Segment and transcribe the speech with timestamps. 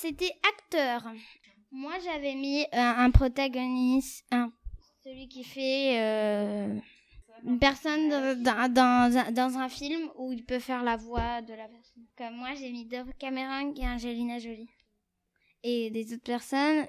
[0.00, 1.12] c'était acteur.
[1.70, 4.24] Moi, j'avais mis euh, un protagoniste,
[5.04, 6.78] celui qui fait euh,
[7.44, 12.04] une personne dans, dans, un- film où il peut faire la voix de la personne.
[12.16, 14.70] Comme moi, j'ai mis Dove Cameron et Angelina Jolie.
[15.62, 16.86] Et des autres personnes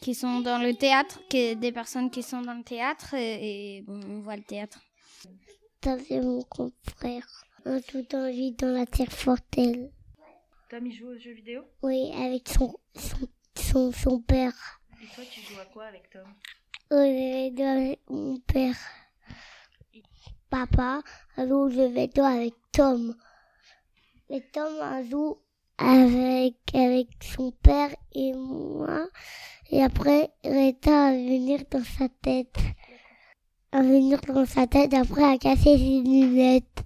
[0.00, 4.20] qui sont dans le théâtre, des personnes qui sont dans le théâtre et, bon, on
[4.20, 4.80] voit le théâtre.
[5.82, 7.26] C'est mon confrère.
[7.64, 9.90] Un tout en vie dans la terre fortelle.
[10.68, 14.52] Tom, il joue aux jeux vidéo Oui, avec son, son, son, son père.
[15.02, 16.26] Et toi, tu joues à quoi avec Tom
[16.90, 18.76] Oui, avec mon père.
[20.50, 21.00] Papa,
[21.38, 23.16] alors je vais jouer avec Tom.
[24.28, 25.36] Et Tom a joué
[25.78, 29.08] avec, avec son père et moi.
[29.70, 32.58] Et après, Rita va venir dans sa tête.
[33.72, 36.84] À venir dans sa tête, après, à casser ses lunettes.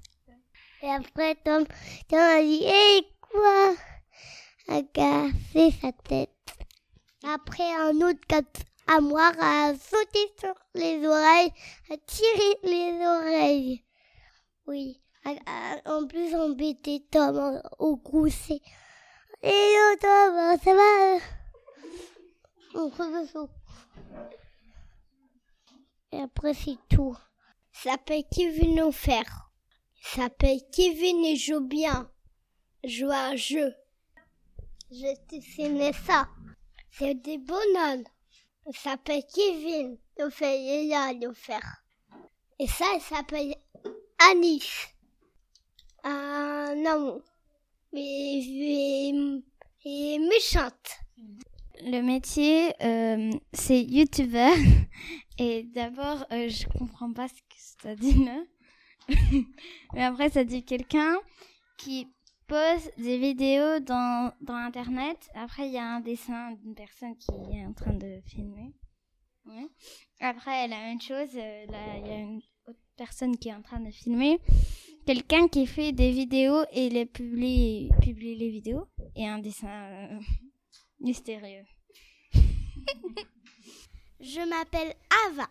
[0.83, 1.64] Et après, Tom,
[2.08, 3.75] Tom a dit, hé, quoi?
[4.69, 6.30] A cassé sa tête.
[7.25, 8.20] Après, un autre
[8.86, 11.53] armoire a sauté sur les oreilles,
[11.91, 13.84] a tiré les oreilles.
[14.66, 15.00] Oui.
[15.86, 18.60] En plus, embêté Tom en- au c'est...
[19.44, 21.19] Et oh, Tom, ça va?
[22.75, 23.50] On refait
[26.12, 27.16] Et après, c'est tout.
[27.72, 29.25] Ça s'appelle Kevin Enfer.
[30.03, 32.11] Ça s'appelle Kevin et joue bien.
[32.84, 33.72] Joue à un jeu.
[34.91, 36.28] Je dessinais ça.
[36.91, 38.05] C'est des bonhommes.
[38.66, 39.97] Ça s'appelle Kevin.
[40.19, 41.84] Il fait il y a le faire.
[42.58, 43.55] Et ça, il s'appelle
[44.30, 44.88] Anis.
[46.03, 47.22] Un homme.
[47.92, 49.42] Et, et,
[49.84, 50.91] et méchante.
[51.84, 54.56] Le métier, euh, c'est youtubeur.
[55.38, 58.28] Et d'abord, euh, je comprends pas ce que ça dit.
[59.94, 61.16] Mais après, ça dit quelqu'un
[61.78, 62.09] qui
[62.47, 65.28] pose des vidéos dans, dans Internet.
[65.34, 68.72] Après, il y a un dessin d'une personne qui est en train de filmer.
[69.47, 69.66] Ouais.
[70.20, 73.62] Après, la même chose, euh, là, il y a une autre personne qui est en
[73.62, 74.38] train de filmer.
[75.06, 78.86] Quelqu'un qui fait des vidéos et les publie, publie les vidéos.
[79.16, 80.20] Et un dessin euh,
[81.00, 81.64] mystérieux.
[84.20, 84.94] Je m'appelle
[85.26, 85.48] Ava.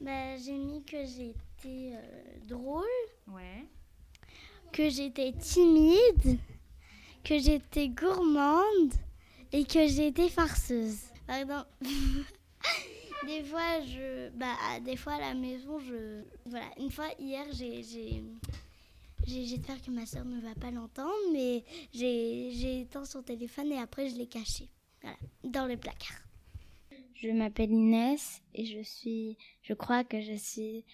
[0.00, 2.84] Bah, j'ai mis que j'étais euh, drôle,
[3.28, 3.68] Ouais.
[4.72, 6.38] Que j'étais timide,
[7.24, 8.92] que j'étais gourmande
[9.52, 10.98] et que j'étais farceuse.
[11.26, 11.68] Par exemple,
[13.26, 17.82] des fois, je, bah, des fois à la maison, je, voilà, une fois hier, j'ai,
[19.26, 23.78] j'espère que ma soeur ne va pas l'entendre, mais j'ai, j'ai éteint son téléphone et
[23.78, 24.68] après je l'ai caché,
[25.02, 26.18] voilà, dans le placard.
[27.14, 30.84] Je m'appelle Inès et je suis, je crois que je suis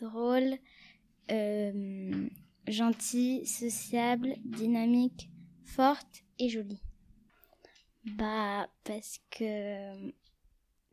[0.00, 0.58] drôle,
[1.30, 2.28] euh,
[2.70, 5.30] gentille, sociable, dynamique,
[5.64, 6.82] forte et jolie.
[8.04, 10.12] Bah, parce que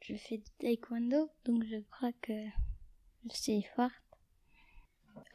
[0.01, 2.33] je fais du taekwondo, donc je crois que
[3.29, 3.93] je suis forte.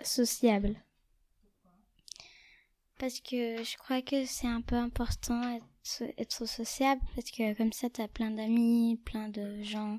[0.03, 0.77] Sociable.
[2.99, 7.55] Parce que je crois que c'est un peu important être, so- être sociable, parce que
[7.55, 9.99] comme ça, tu as plein d'amis, plein de gens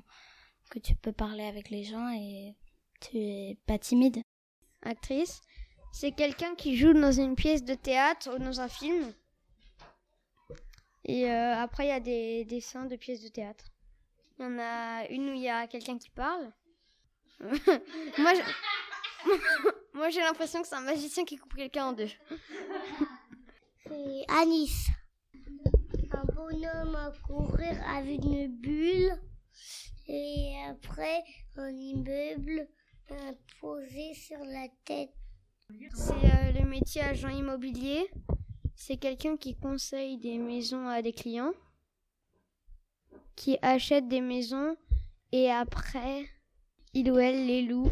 [0.70, 2.54] que tu peux parler avec les gens et
[3.00, 4.22] tu es pas timide.
[4.82, 5.40] Actrice,
[5.92, 9.12] c'est quelqu'un qui joue dans une pièce de théâtre ou dans un film.
[11.04, 13.64] Et euh, après, il y a des dessins de pièces de théâtre.
[14.38, 16.52] Il y en a une où il y a quelqu'un qui parle.
[17.40, 18.52] Moi, je-
[19.94, 22.08] Moi, j'ai l'impression que c'est un magicien qui coupe quelqu'un en deux.
[23.86, 24.88] C'est Anis.
[26.12, 29.12] Un bonhomme à courir avec une bulle.
[30.08, 31.22] Et après,
[31.56, 32.68] un immeuble
[33.60, 35.10] posé sur la tête.
[35.94, 38.08] C'est euh, le métier agent immobilier.
[38.74, 41.52] C'est quelqu'un qui conseille des maisons à des clients,
[43.36, 44.76] qui achète des maisons
[45.30, 46.26] et après,
[46.94, 47.90] il ou elle les loue,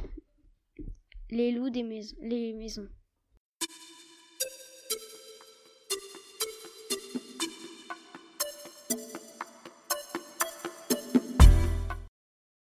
[1.30, 1.82] les loue des
[2.22, 2.88] les maisons.